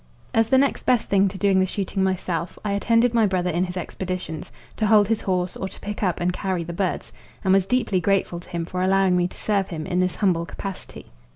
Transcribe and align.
As 0.33 0.49
the 0.49 0.57
next 0.57 0.87
best 0.87 1.09
thing 1.09 1.27
to 1.27 1.37
doing 1.37 1.59
the 1.59 1.67
shooting 1.67 2.01
myself, 2.03 2.57
I 2.65 2.71
attended 2.71 3.13
my 3.13 3.27
brother 3.27 3.51
in 3.51 3.65
his 3.65 3.77
expeditions, 3.77 4.51
to 4.77 4.87
hold 4.87 5.09
his 5.09 5.21
horse 5.21 5.55
or 5.55 5.67
to 5.69 5.79
pick 5.79 6.01
up 6.01 6.19
and 6.19 6.33
carry 6.33 6.63
the 6.63 6.73
birds, 6.73 7.13
and 7.43 7.53
was 7.53 7.67
deeply 7.67 7.99
grateful 8.01 8.39
to 8.39 8.49
him 8.49 8.65
for 8.65 8.81
allowing 8.81 9.15
me 9.15 9.27
to 9.27 9.37
serve 9.37 9.67
him 9.69 9.85
in 9.85 9.99
this 9.99 10.15
humble 10.15 10.47
capacity. 10.47 11.11